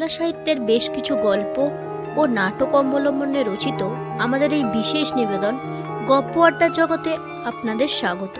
[0.00, 1.56] বাংলা সাহিত্যের বেশ কিছু গল্প
[2.16, 3.80] ও নাটক অবলম্বনে রচিত
[4.24, 5.54] আমাদের এই বিশেষ নিবেদন
[6.08, 7.12] গপ্প আড্ডা জগতে
[7.44, 8.36] আপনাদের স্বাগত।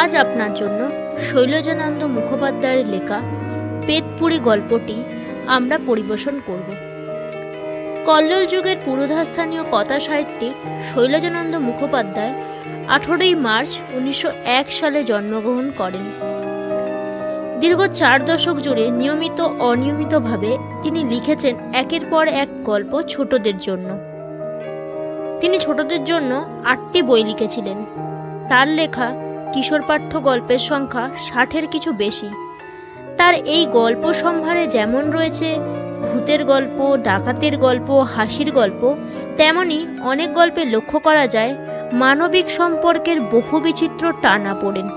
[0.00, 0.80] আজ আপনার জন্য
[1.26, 3.18] শৈলজানন্দ মুখোপাধ্যায়ের লেখা
[3.86, 4.96] পেতপুরি গল্পটি
[5.56, 6.68] আমরা পরিবেশন করব।
[8.06, 10.54] কল্লোল যুগের পুরোধাস্থানীয় কথা সাহিত্যিক
[10.88, 12.34] শৈলজানন্দ মুখোপাধ্যায়
[12.94, 14.28] আঠেরোই মার্চ উনিশশো
[14.58, 16.06] এক সালে জন্মগ্রহণ করেন।
[17.60, 23.88] দীর্ঘ চার দশক জুড়ে নিয়মিত অনিয়মিতভাবে তিনি লিখেছেন একের পর এক গল্প ছোটদের জন্য।
[25.40, 27.78] তিনি ছোটদের জন্য আটটি বই লিখেছিলেন।
[28.48, 29.08] তার লেখা
[29.52, 32.28] কিশোর পাঠ্য গল্পের সংখ্যা ষাটের কিছু বেশি।
[33.16, 35.58] তার এই গল্প সম্ভারে যেমন রয়েছে
[36.12, 38.94] ভূতের গল্প, ডাকাতের গল্প, হাসির গল্প,
[39.36, 41.54] তেমনি অনেক গল্পে লক্ষ্য করা যায়
[41.92, 44.88] মানবিক সম্পর্কের বহু বিচিত্র টানা পড়েন।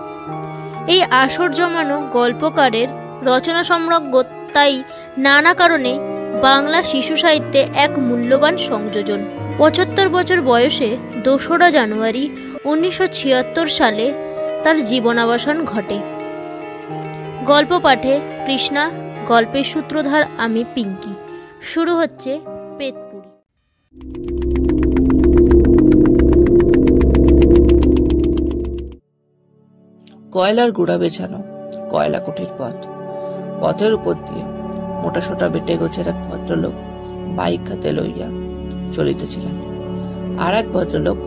[0.87, 2.87] এই আসর জমানো গল্পকারের
[3.23, 4.83] রচনা সম্রজ্ঞ তাই
[5.17, 5.99] নানা কারণে
[6.41, 9.25] বাংলা শিশু সাহিত্যে এক মূল্যবান সংযোজন।
[9.57, 12.29] পঁচাত্তর বছর বয়সে দোসরা জানুয়ারি
[12.65, 14.13] উনিশশো ছিয়াত্তর সালে
[14.63, 15.99] তার জীবনাবসান ঘটে।
[17.45, 18.91] গল্প পাঠে কৃষ্ণা,
[19.27, 21.13] গল্পের সূত্রধার আমি পিঙ্কি।
[21.61, 22.39] শুরু হচ্ছে
[22.77, 24.40] পেতপুরি।
[30.31, 31.39] কয়লার গুড়া বেছানো
[31.91, 32.77] কয়লা কুঠির পথ।
[33.61, 34.43] পথের উপর দিয়ে
[35.01, 36.75] মোটা সোটা বেটে গোছের এক ভদ্রলোক
[37.35, 38.27] বাইক হাতে লইয়া
[38.93, 39.55] চলিতেছিলেন।
[40.39, 41.17] আর এক ভদ্রলোক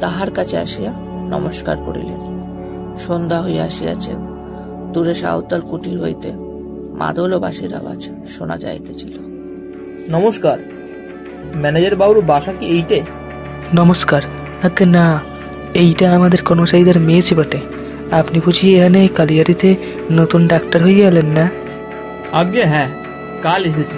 [0.00, 0.92] তাহার কাছে আসিয়া
[1.30, 2.20] নমস্কার করিলেন।
[2.98, 4.12] সন্ধ্যা হইয়া আসিয়াছে
[4.92, 6.32] দূরে সাঁওতাল কুটির হইতে
[7.00, 9.12] মাদল ও বাঁশির আওয়াজ শোনা যাইতেছিল।
[10.08, 10.58] নমস্কার
[11.54, 13.00] ম্যানেজার বাবুর বাসা কি এইটে?
[13.74, 14.22] নমস্কার
[14.86, 15.20] না
[15.74, 17.81] এইটা আমাদের কর্মচারীদের মেয়েছে বটে।
[18.12, 19.76] আপনি বুঝি এখানে কালিয়ারিতে
[20.10, 21.48] নতুন ডাক্তার হয়ে গেলেন না?
[22.32, 22.88] আগে হ্যাঁ
[23.42, 23.96] কাল এসেছে।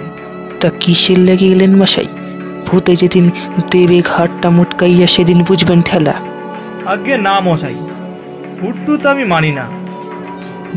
[0.59, 2.07] তা কিসের লেগে গেলেন মশাই?
[2.65, 3.29] ভূতে যেদিন
[3.71, 6.13] দেবে ঘাটটা মুটকাইয়া সেদিন বুঝবেন ঠেলা।
[6.85, 7.75] আগে না মশাই
[8.61, 9.65] হুট্টু তো আমি মানি না।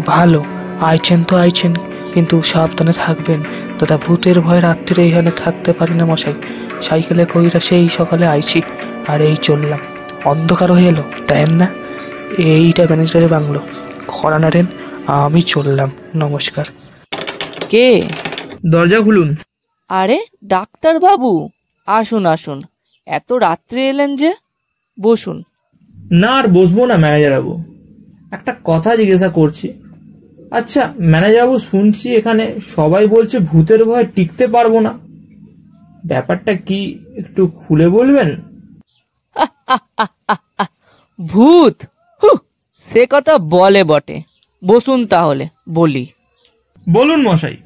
[0.06, 0.44] ভালো
[0.80, 1.74] আইছেন তো আইছেন
[2.14, 3.40] কিন্তু সাবধানে থাকবেন।
[3.78, 6.34] দাদা ভূতের ভয় রাত্রিরে এখানে থাকতে পারি না মশাই।
[6.82, 8.62] সাইকেলে কইরা সেই সকালে আইছি
[9.06, 9.78] আর এই চললাম।
[10.24, 11.66] অন্ধকার হয়ে এলো তাই না?
[12.36, 13.60] এইটা ম্যানেজারের বাংলো।
[14.06, 14.66] খরা নাড়েন
[15.06, 16.64] আমি চললাম। নমস্কার।
[17.68, 18.02] কে?
[18.70, 19.36] দরজা খুলুন।
[19.88, 21.48] আরে ডাক্তার বাবু
[21.86, 22.62] আসুন আসুন।
[23.06, 24.34] এত রাত্রে এলেন যে
[25.00, 25.42] বসুন।
[26.12, 27.62] না আর বসবো না ম্যানেজার বাবু
[28.32, 29.72] একটা কথা জিজ্ঞাসা করছি।
[30.50, 34.98] আচ্ছা ম্যানেজার বাবু শুনছি এখানে সবাই বলছে ভূতের ভয় টিকতে পারব না।
[36.06, 38.36] ব্যাপারটা কি একটু খুলে বলবেন?
[41.28, 41.74] ভূত!
[42.92, 44.22] সে কথা বলে বটে।
[44.66, 46.06] বসুন তাহলে বলি।
[46.92, 47.56] বলুন মশাই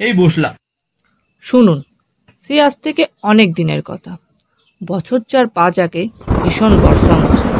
[0.00, 0.54] এই বসলাম।
[1.42, 1.82] শুনুন
[2.46, 4.16] সে আজ থেকে অনেক দিনের কথা।
[4.88, 6.08] বছর চার পাঁচ আগে
[6.42, 7.54] ভীষণ বর্ষা মৌসুম।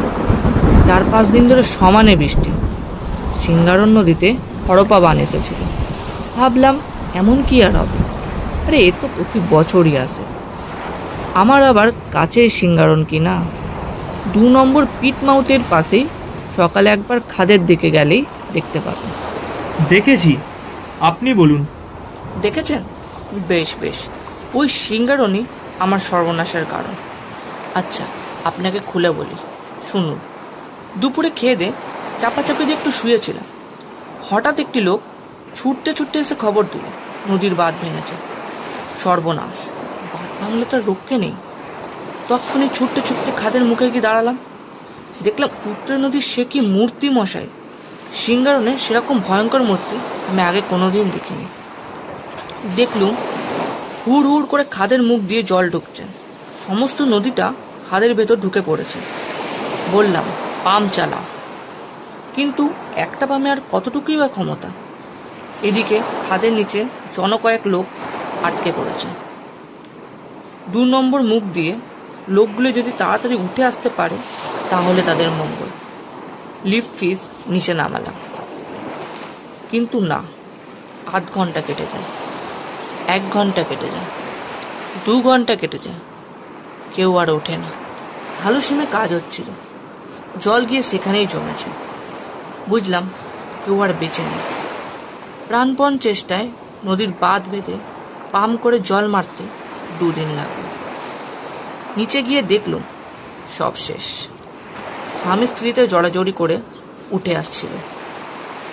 [0.87, 2.51] চার পাঁচ দিন ধরে সমানে বৃষ্টি।
[3.45, 4.35] সিঙ্গারন নদীতে
[4.69, 5.59] হরপা বান এসেছিল।
[6.35, 6.79] ভাবলাম
[7.13, 7.99] এমন কি আর হবে?
[8.67, 10.23] আরে এ তো প্রতি বছরই আসে।
[11.33, 13.35] আমার আবার কাছে সিঙ্গারণ কি না
[14.33, 16.07] দু নম্বর পিট মাউথের পাশেই
[16.57, 19.11] সকালে একবার খাদের দিকে গেলেই দেখতে পাবেন।
[19.89, 20.37] দেখেছি।
[20.99, 21.65] আপনি বলুন।
[22.41, 22.83] দেখেছেন?
[23.47, 23.95] বেশ বেশ।
[24.53, 25.43] ওই সিঙ্গারণই
[25.79, 26.95] আমার সর্বনাশের কারণ।
[27.75, 28.05] আচ্ছা
[28.43, 29.35] আপনাকে খুলে বলি।
[29.91, 30.19] শুনুন।
[30.97, 31.71] দুপুরে খেয়ে দে
[32.19, 33.43] চাপাচাপি দিয়ে একটু শুয়েছিলাম।
[34.29, 35.01] হঠাৎ একটি লোক
[35.55, 36.81] ছুটতে ছুটতে এসে খবর দিল
[37.33, 38.15] নদীর বাঁধ ভেঙেছে।
[39.03, 39.67] সর্বনাশ।
[40.13, 41.33] বাঁধ ভাঙলে তার রক্ষে নেই।
[42.27, 44.37] তখনই ছুটতে ছুটতে খাদের মুখে গিয়ে দাঁড়ালাম।
[45.23, 47.47] দেখলাম উত্তর নদীর সে কি মূর্তি মশাই?
[48.15, 49.95] সিঙ্গারণে সেরকম ভয়ঙ্কর মূর্তি
[50.29, 51.45] আমি আগে কোনোদিন দেখিনি।
[52.75, 53.15] দেখলুম
[54.07, 56.07] হুড় হুড় করে খাদের মুখ দিয়ে জল ঢুকছেন
[56.67, 57.53] সমস্ত নদীটা
[57.89, 58.99] খাদের ভেতর ঢুকে পড়েছে।
[59.91, 60.23] বললাম,
[60.63, 61.17] পাম চালা।
[62.35, 64.69] কিন্তু একটা পামে আর কতটুকুই বা ক্ষমতা?
[65.61, 65.99] এদিকে
[66.29, 67.85] খাদের নিচে জনকয়েক লোক
[68.43, 69.07] আটকে পড়েছে।
[70.71, 71.75] দু নম্বর মুখ দিয়ে
[72.27, 74.17] লোকগুলো যদি তাড়াতাড়ি উঠে আসতে পারে
[74.69, 75.69] তাহলে তাদের মঙ্গল।
[76.65, 78.15] লিফট ফিস নিচে নামালাম।
[79.71, 80.19] কিন্তু না,
[81.13, 82.07] আধ ঘণ্টা কেটে যায়,
[83.07, 84.07] এক ঘণ্টা কেটে যায়,
[85.05, 85.99] দু ঘণ্টা কেটে যায়,
[86.95, 87.69] কেউ আর ওঠে না।
[88.43, 89.47] ভালো সিমে কাজ হচ্ছিল,
[90.41, 91.69] জল গিয়ে সেখানেই জমেছে।
[92.69, 93.09] বুঝলাম
[93.65, 94.43] কেউ আর বেঁচে নেই।
[95.47, 96.47] প্রাণপণ চেষ্টায়
[96.85, 97.75] নদীর বাঁধ বেঁধে
[98.31, 99.43] পাম করে জল মারতে
[99.99, 100.63] দুদিন লাগল।
[101.97, 102.83] নিচে গিয়ে দেখলুম
[103.57, 104.05] সব শেষ।
[105.27, 106.57] স্বামী স্ত্রীতে জড়াজড়ি করে
[107.11, 107.69] উঠে আসছিল।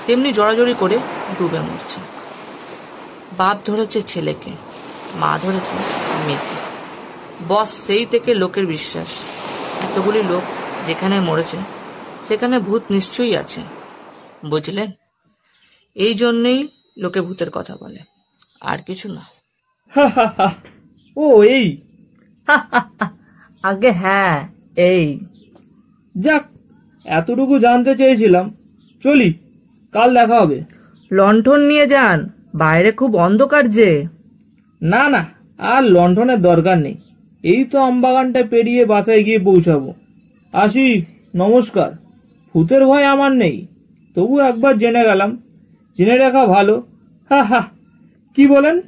[0.06, 0.98] তেমনি জড়াজড়ি করে
[1.38, 2.00] ডুবে মরছে।
[3.36, 4.50] বাপ ধরেছে ছেলেকে
[5.14, 5.76] মা ধরেছে
[6.26, 6.56] মেয়েকে।
[7.48, 9.08] বস সেই থেকে লোকের বিশ্বাস।
[9.82, 10.42] এতগুলি লোক
[10.86, 11.56] যেখানে মরেছে
[12.28, 13.60] সেখানে ভূত নিশ্চয়ই আছে।
[14.48, 14.90] বুঝলেন?
[15.94, 16.68] এই জন্যেই
[16.98, 17.98] লোকে ভূতের কথা বলে।
[18.60, 19.22] আর কিছু না।
[21.16, 21.80] ও এই।
[23.62, 25.20] আগে হ্যাঁ এই।
[26.20, 26.44] যাক
[27.04, 28.50] এতটুকু জানতে চেয়েছিলাম।
[29.02, 29.34] চলি
[29.92, 30.60] কাল দেখা হবে।
[31.12, 34.04] লণ্ঠন নিয়ে যান বাইরে খুব অন্ধকার যে।
[34.82, 35.26] না না
[35.58, 36.94] আর লণ্ঠনের দরকার নেই।
[37.42, 39.92] এই তো আমবাগানটা পেরিয়ে বাসায় গিয়ে পৌঁছাবো।
[40.52, 41.02] আসি
[41.36, 41.90] নমস্কার।
[42.54, 43.66] ভূতের ভয় আমার নেই।
[44.14, 45.36] তবু একবার জেনে গেলাম।
[45.98, 46.82] জেনে রাখা ভালো।
[47.30, 47.62] হা হা।
[48.36, 48.80] কি বলেন?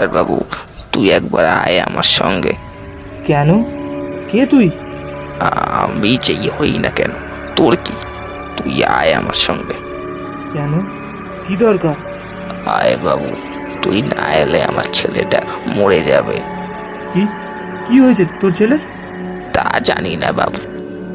[0.00, 0.36] ডাক্তারবাবু
[0.92, 2.52] তুই একবার আয় আমার সঙ্গে।
[3.28, 3.50] কেন?
[4.30, 4.66] কে তুই?
[5.82, 7.12] আমি যেই হই না কেন
[7.56, 7.94] তোর কি?
[8.56, 9.76] তুই আয় আমার সঙ্গে।
[10.54, 10.72] কেন?
[11.44, 11.96] কি দরকার?
[12.76, 13.28] আয় বাবু
[13.82, 15.40] তুই না এলে আমার ছেলেটা
[15.76, 16.36] মরে যাবে।
[17.12, 17.22] কি?
[17.86, 18.76] কি হয়েছে তোর ছেলে?
[19.54, 20.60] তা জানি না বাবু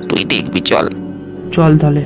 [0.09, 0.85] তুই দেখবি চল।
[1.55, 2.03] চল তাহলে।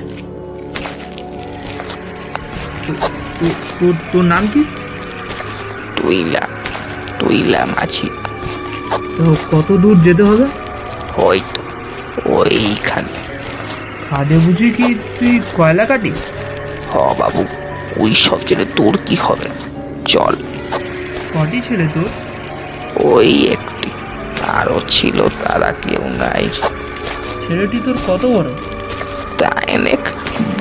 [4.11, 4.61] তোর নাম কি?
[5.95, 6.38] তুইলা
[7.19, 8.09] তুইলা মাঝি?
[9.17, 10.45] তো কত দূর যেতে হবে?
[11.17, 11.61] হয়তো
[12.25, 13.13] ওইখানে।
[14.09, 16.27] খাদে বুঝি কি তুই কয়লা কাটিস?
[16.93, 17.45] হ বাবু
[17.97, 19.49] ওই সব জেনে তোর কি হবে?
[20.05, 20.35] চল।
[21.33, 22.09] কটি ছেলে তোর?
[23.05, 23.89] ওই একটি।
[24.47, 26.49] আরও ছিল তারা কেউ নাই।
[27.47, 28.49] ছেলেটি তোর কত বড়?
[29.37, 29.99] তা অনেক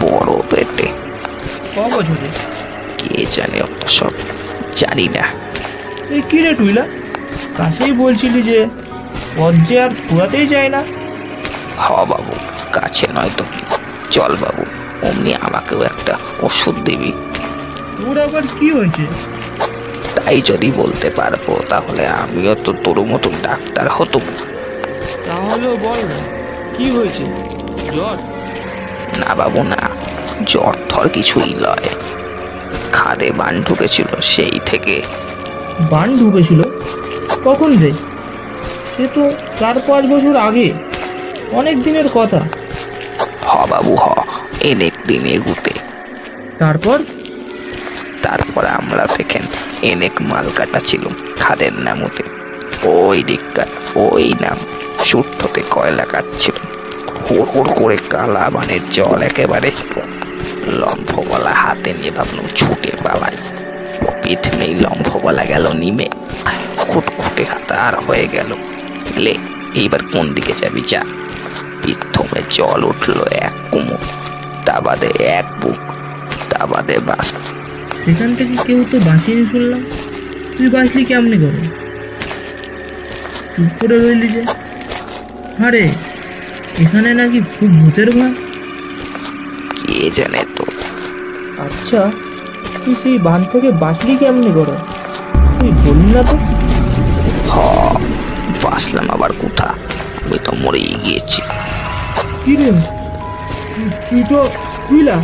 [0.01, 0.89] বড় পেটে।
[1.75, 2.29] ক বছরে
[2.99, 4.11] কে জানে সব
[4.77, 5.48] জানি না।
[6.11, 6.85] এই কি রে টুইলা?
[7.57, 8.59] কাছেই বলছিলি যে
[9.37, 10.81] পদ্মে আর ফুরাতেই চায় না।
[11.79, 12.35] হ বাবু
[12.73, 13.63] কাছে নয় তো কি?
[14.11, 14.63] চল বাবু
[15.07, 17.13] অমনি আমাকেও একটা ওষুধ দিবি।
[17.99, 19.05] তোর আবার কি হয়েছে?
[20.15, 24.19] তাই যদি বলতে পারব তাহলে আমিও তো তোর মতন ডাক্তার হতো
[25.27, 26.01] তাহলেও বল
[26.77, 27.25] কি হয়েছে?
[27.93, 28.17] জ্বর?
[29.21, 29.81] না বাবু না।
[30.47, 31.89] জ্বর থর কিছুই লয়।
[32.93, 35.03] খাদে বান ঢুকেছিল সেই থেকে।
[35.81, 36.63] বান ঢুকেছিল।
[37.45, 37.93] কখন রে
[38.97, 40.73] সে তো চার পাঁচ বছর আগে।
[41.51, 42.49] অনেক দিনের কথা।
[43.45, 44.15] হ বাবু হ।
[44.61, 45.71] এনেক দিন এগুতে।
[46.59, 46.99] তারপর?
[48.23, 49.43] তারপর আমরা দেখেন
[49.83, 51.09] এনেক মাল কাটা ছিল
[51.39, 52.23] খাদের নামতে।
[52.83, 54.57] ওই দিককার ওই নাম
[54.99, 56.53] সুট্ঠতে কয়লা কাটছিল।
[57.31, 59.71] হুড় হুড় করে কালা বানের জল একেবারে
[60.67, 63.37] লম্ফ গলা হাতে নিয়ে ভাবলাম ছুটে পালাই
[64.29, 66.09] পিঠ নেই লম্ফ গলা গেল নিমে।
[66.79, 68.51] খুটখুটে হাতার হয়ে গেল।
[69.17, 69.35] লে
[69.75, 70.83] এইবার কোন দিকে যাবি?
[70.87, 71.01] যা।
[71.83, 73.97] পিঠ থমে জল উঠল এক কুমো।
[74.67, 75.81] তা বাদে এক বুক।
[76.51, 77.29] তা বাদে বাস
[78.05, 79.83] সেখান থেকে কেউ তো বাঁচিনি শুনলাম
[80.57, 81.61] তুই বাঁচলি কেমনি করে
[83.55, 84.43] চুপ করে রইলি যে।
[85.67, 85.85] আরে
[86.79, 88.35] এখানে নাকি খুব ভূতের ভয়
[89.85, 90.65] কে জানে তো।
[91.65, 92.01] আচ্ছা
[92.85, 94.75] তুই সেই বান থেকে বাঁচলি কেমনি করে
[95.59, 96.37] তুই বললি না তো।
[97.53, 97.57] হ
[98.63, 99.67] বাসলাম আবার কোথা
[100.25, 101.41] আমি তো মরেই গিয়েছি।
[102.45, 102.71] কি রে?
[104.11, 104.47] তুই তো
[104.89, 105.17] তুইলা?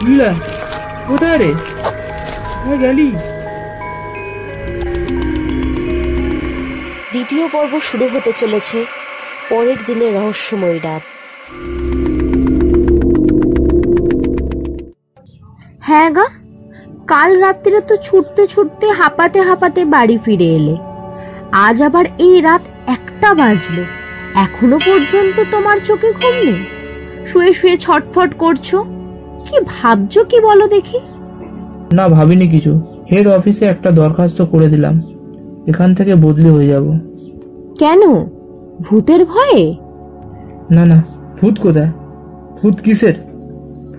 [0.00, 0.34] তুইলা?
[1.08, 1.50] কোথায় রে?
[2.62, 3.08] কোথায় গেলি?
[7.12, 8.84] দ্বিতীয় পর্ব শুরু হতে চলেছে।
[9.48, 11.15] পরের দিনের রহস্যময় রাত।
[15.86, 16.24] হ্যাঁ গা
[17.06, 20.76] কাল রাত্রিরে তো ছুটতে ছুটতে হাঁপাতে হাঁপাতে বাড়ি ফিরে এলে।
[21.52, 23.82] আজ আবার এই রাত একটা বাজলো।
[24.34, 26.64] এখনও পর্যন্ত তোমার চোখে ঘুম নেই?
[27.26, 28.74] শুয়ে শুয়ে ছটফট করছ?
[29.48, 30.98] কি ভাবছ কি বলো দেখি?
[31.92, 32.80] না ভাবিনি কিছু।
[33.12, 35.02] হেড অফিসে একটা দরখাস্ত করে দিলাম।
[35.66, 36.98] এখান থেকে বদলি হয়ে যাব।
[37.78, 38.00] কেন?
[38.82, 39.74] ভূতের ভয়ে?
[40.70, 41.02] না না
[41.40, 41.92] ভূত কোথায়?
[42.62, 43.14] ভূত কিসের?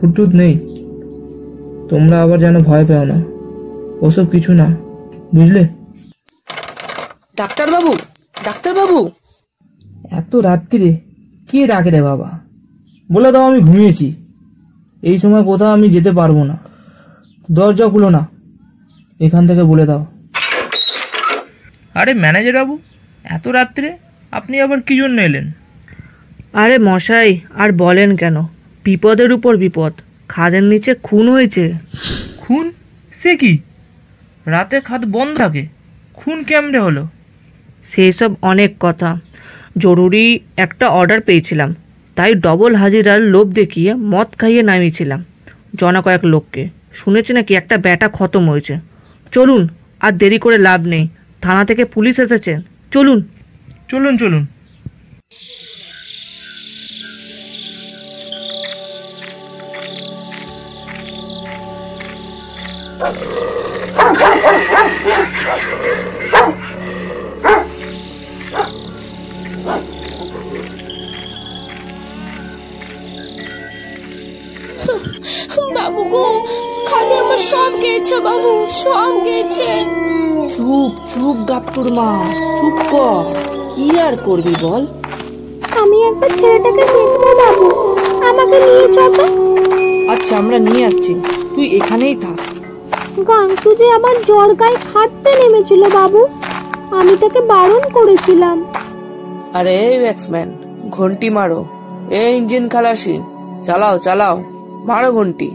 [0.02, 0.67] ভূত টুত নেই।
[1.90, 3.22] তোমরা আবার যেন ভয় পেও না।
[4.02, 4.66] ওসব কিছু না
[5.36, 5.68] বুঝলে?
[7.38, 7.96] ডাক্তারবাবু
[8.46, 9.12] ডাক্তারবাবু।
[10.12, 10.98] এত রাত্রিরে
[11.52, 12.40] কে ডাকে রে বাবা?
[13.12, 14.16] বলে দাও আমি ঘুমিয়েছি।
[15.02, 16.58] এই সময় কোথাও আমি যেতে পারব না।
[17.52, 18.28] দরজা খুলো না।
[19.22, 20.06] এখান থেকে বলে দাও।
[21.94, 22.80] আরে ম্যানেজার বাবু
[23.24, 23.98] এত রাত্রে
[24.32, 25.52] আপনি আবার কি জন্য এলেন?
[26.54, 28.42] আরে মশাই আর বলেন কেন?
[28.84, 29.94] বিপদের উপর বিপদ।
[30.28, 31.74] খাদের নিচে খুন হয়েছে।
[32.38, 32.72] খুন?
[33.24, 33.58] সে কি?
[34.46, 35.66] রাতে খাদ বন্ধ থাকে।
[36.14, 37.08] খুন কেমনে হলো?
[37.90, 39.20] সেই সব অনেক কথা।
[39.78, 41.76] জরুরি একটা অর্ডার পেয়েছিলাম।
[42.16, 45.26] তাই ডবল হাজিরার লোভ দেখিয়ে মদ খাইয়ে নামিয়েছিলাম।
[45.76, 48.76] জনা কয়েক লোককে। শুনেছি নাকি একটা ব্যাটা খতম হয়েছে।
[49.32, 49.68] চলুন
[50.00, 51.08] আর দেরি করে লাভ নেই।
[51.42, 52.58] থানা থেকে পুলিশ এসেছে।
[52.92, 53.24] চলুন।
[53.90, 54.48] চলুন চলুন।
[75.76, 76.26] বাবু গো
[76.88, 78.52] খাদে আমার সব গেছে বাবু
[78.82, 79.70] সব গেছে
[80.54, 82.10] চুপ চুপ গাপ্টুর মা
[82.58, 83.24] চুপ কর।
[83.74, 84.84] কি আর করবি বল?
[85.82, 87.68] আমি একবার ছেলেটাকে দেখব বাবু।
[88.30, 89.16] আমাকে নিয়ে যাব
[90.14, 91.14] আচ্ছা আমরা নিয়ে আসছি।
[91.54, 92.37] তুই এখানেই থাক।
[93.28, 96.28] গাংটু যে আমার জ্বর গায়ে খাটতে নেমেছিল, বাবু।
[96.92, 98.66] আমি তাকে বারণ করেছিলাম।
[99.54, 100.58] আরে, এই ব্যাটসম্যান,
[100.90, 101.66] ঘন্টি মারো।
[102.10, 103.22] এই ইঞ্জিন খালাসি।
[103.64, 104.44] চালাও চালাও।
[104.86, 105.52] মারো ঘন্টি।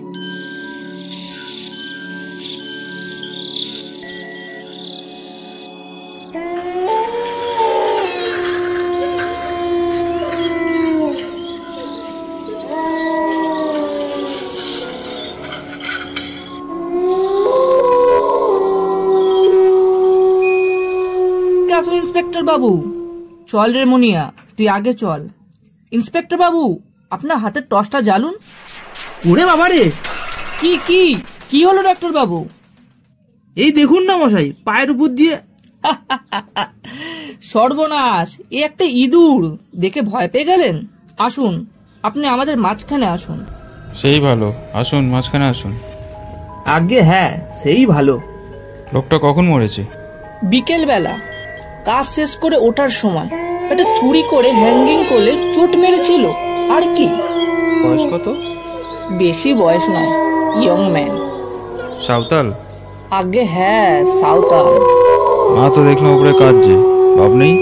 [23.53, 24.25] চল রে মুনিয়া
[24.57, 25.21] তুই আগে চল।
[25.93, 26.63] ইন্সপেক্টর বাবু
[27.11, 28.35] আপনার হাতের টসটা জ্বালুন।
[29.31, 29.85] ওরে বাবা রে!
[30.61, 31.03] কি কি?
[31.51, 32.39] কি হলো ডাক্তার বাবু?
[33.57, 35.35] এই দেখুন না মশাই পায়ের উপর দিয়ে
[37.53, 39.43] সর্বনাশ এ একটা ইঁদুর।
[39.75, 40.77] দেখে ভয় পেয়ে গেলেন?
[41.19, 41.67] আসুন
[42.05, 43.39] আপনি আমাদের মাঝখানে আসুন।
[43.97, 45.73] সেই ভালো। আসুন মাঝখানে আসুন।
[46.67, 47.33] আগে হ্যাঁ
[47.63, 48.15] সেই ভালো।
[48.93, 49.83] লোকটা কখন মরেছে?
[50.45, 51.15] বিকেল বেলা
[51.87, 53.29] কাজ শেষ করে ওঠার সময়।
[53.73, 56.25] এটা চুরি করে হ্যাঙ্গিং করলে চোট মেরেছিল।
[56.75, 57.07] আর কি?
[57.83, 58.27] বয়স কত?
[59.21, 60.11] বেশি বয়স নয়
[60.63, 61.13] ইয়ং ম্যান
[62.07, 62.47] সাঁওতাল?
[63.21, 64.67] আগে হ্যাঁ সাউথাল
[65.57, 66.75] মা তো দেখলাম উপরে কাঁদছে।
[67.19, 67.55] বাপ নেই?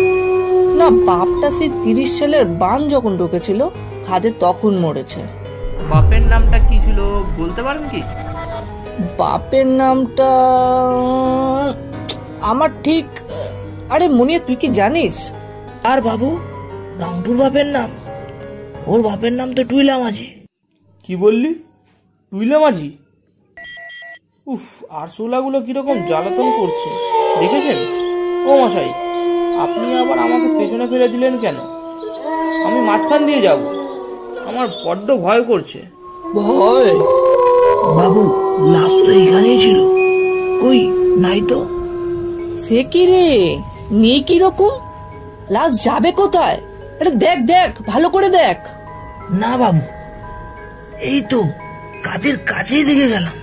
[0.78, 3.60] না বাপটা সেই তিরিশ সালের বান যখন ঢুকেছিল
[4.06, 5.20] খাদে তখন মরেছে।
[5.90, 6.98] বাপের নামটা কি ছিল
[7.38, 8.00] বলতে পারেন কি?
[9.20, 10.30] বাপের নামটা
[12.50, 13.06] আমার ঠিক
[13.94, 15.16] আরে মনিয়া তুই কি জানিস?
[15.84, 16.38] আর বাবু
[17.00, 17.90] গাংটুর বাপের নাম।
[18.86, 20.26] ওর বাপের নাম তো টুইলা মাঝি
[21.04, 21.54] কি বললি?
[22.32, 22.90] তুইলে মাঝি
[24.46, 26.88] উফ আর আরশোলাগুলো কীরকম জ্বালাতন করছে।
[27.40, 27.78] দেখেছেন?
[28.46, 28.90] ও মশাই
[29.58, 31.56] আপনি আবার আমাকে পেছনে ফেলে দিলেন কেন?
[32.66, 33.60] আমি মাঝখান দিয়ে যাব।
[34.48, 35.78] আমার বড্ড ভয় করছে।
[36.34, 36.94] ভয়?
[37.96, 38.22] বাবু
[38.74, 39.78] লাশ তো এখানেই ছিল।
[40.62, 40.80] কই
[41.16, 41.66] নাই তো?
[42.64, 43.24] সে কি রে?
[43.92, 44.72] নিয়ে কি রকম
[45.50, 46.58] লাশ যাবে কোথায়?
[47.00, 48.56] আরে দেখ দেখ ভালো করে দেখ।
[49.30, 49.80] না বাবু
[51.00, 51.40] এই তো
[52.04, 53.36] কাদের কাছেই দেখে গেলাম।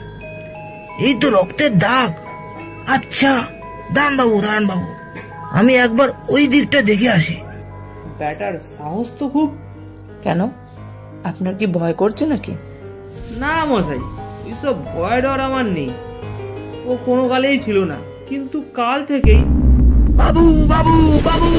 [1.00, 2.12] এই তো রক্তের দাগ।
[2.88, 3.32] আচ্ছা
[3.94, 4.88] দাঁড়ান বাবু দাঁড়ান বাবু।
[5.52, 7.36] আমি একবার ওই দিকটা দেখে আসি।
[8.18, 9.50] ব্যাটার সাহস তো খুব।
[10.24, 10.48] কেন?
[11.24, 12.54] আপনার কি ভয় করছে নাকি?
[13.40, 14.00] না মশাই
[14.52, 15.90] এসব ভয় ডর আমার নেই।
[16.86, 17.98] ও কোনো কালেই ছিল না
[18.30, 19.42] কিন্তু কাল থেকেই
[20.16, 20.96] বাবু, বাবু,
[21.26, 21.50] বাবা,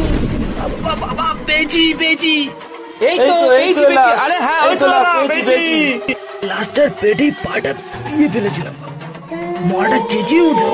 [1.47, 2.35] পেয়েছি পেয়েছি
[3.11, 3.85] এই তো এই তো
[4.25, 4.87] আরে হ্যাঁ ওই তো
[5.29, 5.77] পেয়েছি
[6.51, 7.71] লাস্টার পেটেই পাটা
[8.07, 8.75] দিয়ে ফেলেছিলাম।
[9.71, 10.69] মরাটা চেঁচিয়ে উঠল।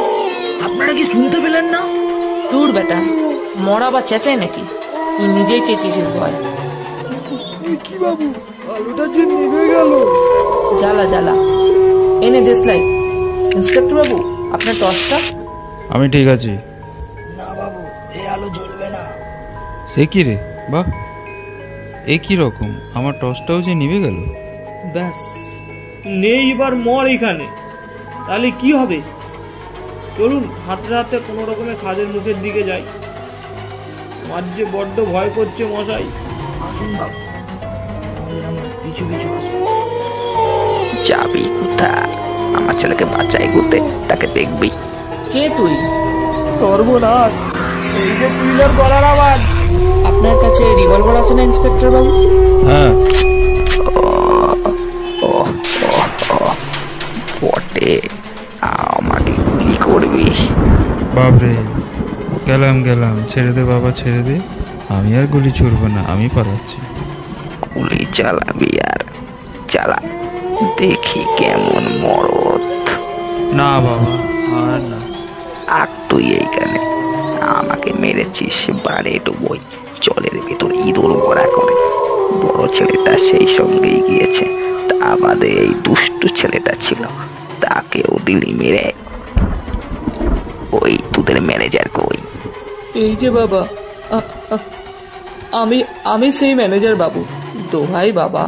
[0.67, 1.81] আপনারা কি শুনতে পেলেন না?
[2.53, 2.99] দূর বেটা
[3.67, 4.63] মরা বা চেঁচায় নাকি?
[5.17, 6.35] তুই নিজেই চেঁচিয়েছিস ভয়
[7.87, 8.27] কি বাবু
[8.75, 9.91] আলোটা যে নিভে গেল।
[10.81, 11.35] জ্বালা জ্বালা।
[12.27, 12.81] এনে দেশলাই
[13.59, 14.17] ইন্সপেক্টর বাবু
[14.55, 15.19] আপনার টর্চটা
[15.95, 16.53] আমি ঠিক আছি।
[17.39, 17.81] না বাবু
[18.19, 18.74] এই আলো জ্বলবে না
[19.95, 20.37] সে কি রে?
[20.71, 20.87] বাহ।
[22.07, 22.81] এ কি রকম?
[22.95, 24.17] আমার টসটাও যে নিভে গেল।
[24.93, 25.15] ব্যাস
[26.07, 27.47] নেই এবার মর এখানে।
[28.27, 29.01] তাহলে কি হবে?
[30.17, 32.83] চলুন হাতে হাতে কোনো রকমের খাদের মুখের দিকে যাই।
[34.25, 36.05] আমার যে বড্ড ভয় করছে মশাই।
[36.61, 37.19] আসুন বাবু।
[38.17, 39.61] তাহলে আমার পিছু পিছু আসুন
[41.05, 42.13] যাবি কোথায়?
[42.57, 44.71] আমার ছেলেকে বাঁচাই গুতে তাকে দেখবি।
[45.33, 45.75] কে তুই?
[46.61, 47.35] সর্বনাশ।
[47.97, 49.64] এই যে পিলার গলার আওয়াজ।
[50.05, 52.13] আপনার কাছে রিভলভার আছে না ইন্সপেক্টর বাবু?
[52.69, 52.93] হ্যাঁ।
[57.43, 58.01] বটে
[58.61, 60.27] আমাকে গুলি করবি?
[61.15, 61.55] বাপরে
[62.47, 64.37] গেলাম গেলাম। ছেড়ে দে বাবা ছেড়ে দে।
[64.89, 66.79] আমি আর গুলি ছুড়বো না আমি পালাচ্ছি।
[67.75, 69.01] গুলি চালাবি আর
[69.69, 69.99] চালা।
[70.79, 72.65] দেখি কেমন মরদ।
[73.55, 74.13] না বাবা
[74.73, 74.99] আর না।
[75.69, 76.74] আর তুই এইখানে
[78.05, 79.61] মেরেছিস বারে ডুবোই
[80.03, 81.75] জলের ভেতর ইঁদুর ভরা করে।
[82.43, 84.45] বড় ছেলেটা সেই সঙ্গেই গিয়েছে।
[84.89, 87.03] তা আমাদের এই দুষ্টু ছেলেটা ছিল।
[87.61, 88.87] তাকেও দিলি মেরে।
[90.81, 92.19] ওই তোদের ম্যানেজার কই
[92.95, 93.63] এই যে বাবা
[95.53, 97.21] আমি আমি সেই ম্যানেজার বাবু।
[97.73, 98.45] দোহাই বাবা।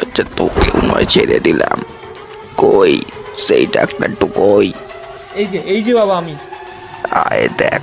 [0.00, 1.78] আচ্ছা তোকেও নয় ছেড়ে দিলাম।
[2.56, 2.94] কই?
[3.44, 4.68] সেই ডাক্তারটু কই?
[5.34, 6.34] এই যে এই যে বাবা আমি।
[7.24, 7.80] আয় দেখ।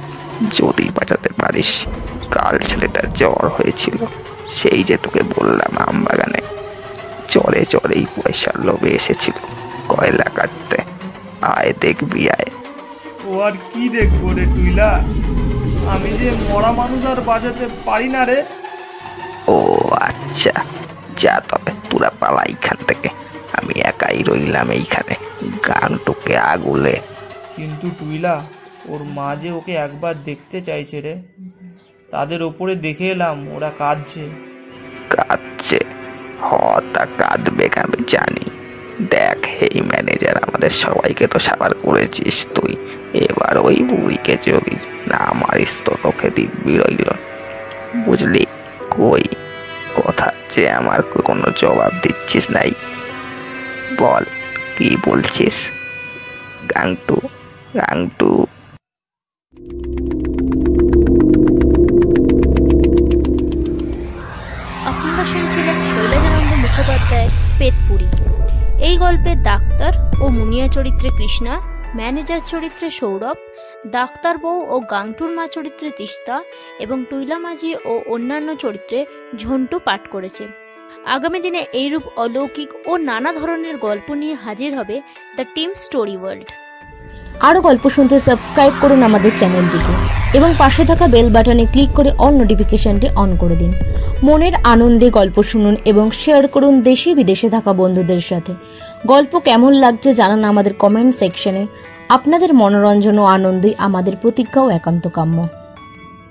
[0.51, 1.85] যদি বাঁচাতে পারিস
[2.31, 4.05] কাল ছেলেটার জ্বর হয়েছিল।
[4.49, 6.41] সেই যে তোকে বললাম আমবাগানে
[7.27, 9.33] চরে জ্বরেই পয়সার লোভে এসেছিল
[9.87, 10.77] কয়লা কাটতে।
[11.41, 12.49] আয় দেখবি আয়।
[13.25, 14.89] ও আর কি দেখব রে তুইলা
[15.89, 18.43] আমি যে মরা মানুষ আর বাঁচাতে পারি না রে।
[19.47, 20.51] ও আচ্ছা
[21.17, 23.09] যা তবে তোরা পালা এইখান থেকে।
[23.53, 25.15] আমি একাই রইলাম এইখানে
[25.67, 26.99] গানটুকে আগুলে।
[27.55, 28.41] কিন্তু টুইলা
[28.85, 31.21] ওর মা যে ওকে একবার দেখতে চাইছে রে,
[32.11, 34.29] তাদের ওপরে দেখে এলাম ওরা কাঁদছে।
[35.09, 35.79] কাঁদছে?
[36.41, 38.49] হতা কাঁদবে আমি জানি।
[39.09, 42.75] দেখ এই ম্যানেজার, আমাদের সবাইকে তো সাবার করেছিস তুই।
[43.13, 44.75] এবার ওই বুড়িকে যদি
[45.07, 47.09] না মারিস তো তোকে দিব্যি রইল।
[48.05, 48.45] বুঝলি?
[48.89, 49.23] কই?
[49.95, 52.71] কথা যে আমার কোনো জবাব দিচ্ছিস নাই।
[53.97, 54.23] বল,
[54.77, 55.53] কি বলছিস?
[56.75, 57.15] গাংটু
[57.77, 58.47] গাংটু।
[65.23, 68.07] আপনারা শুনছিলেন শৈলজানন্দ মুখোপাধ্যায়ের পেতপুরি
[68.87, 71.53] এই গল্পে ডাক্তার ও মুনিয়া চরিত্রে কৃষ্ণা,
[71.99, 73.37] ম্যানেজার চরিত্রে সৌরভ,
[73.87, 76.35] ডাক্তার বউ ও গাংটুর মা চরিত্রে তিস্তা
[76.79, 78.99] এবং টুইলা মাঝি ও অন্যান্য চরিত্রে
[79.37, 80.43] ঝন্টু পাঠ করেছে।
[81.15, 84.95] আগামী দিনে এইরূপ অলৌকিক ও নানা ধরনের গল্প নিয়ে হাজির হবে
[85.35, 86.49] দ্য টিম স্টোরি ওয়ার্ল্ড।
[87.39, 89.93] আরও গল্প শুনতে সাবস্ক্রাইব করুন আমাদের চ্যানেলটিকে
[90.37, 93.73] এবং পাশে থাকা বেল বাটনে ক্লিক করে অল নোটিফিকেশনটি অন করে দিন।
[94.23, 98.53] মনের আনন্দে গল্প শুনুন এবং শেয়ার করুন দেশে বিদেশে থাকা বন্ধুদের সাথে।
[99.07, 101.67] গল্প কেমন লাগছে জানান আমাদের কমেন্ট সেকশনে
[102.09, 105.47] আপনাদের মনোরঞ্জন ও আনন্দই আমাদের প্রতিজ্ঞাও একান্ত কাম্য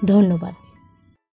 [0.04, 0.61] ধন্যবাদ।